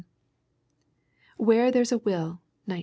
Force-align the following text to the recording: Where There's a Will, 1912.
Where 1.37 1.69
There's 1.71 1.91
a 1.91 1.99
Will, 1.99 2.41
1912. 2.65 2.79